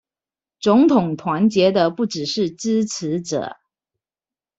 [0.59, 3.57] 總統團結的不只是支持者